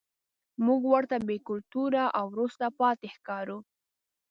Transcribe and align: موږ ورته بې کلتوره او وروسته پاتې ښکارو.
موږ 0.65 0.81
ورته 0.93 1.15
بې 1.27 1.37
کلتوره 1.47 2.03
او 2.19 2.25
وروسته 2.33 2.65
پاتې 2.79 3.07
ښکارو. 3.15 3.57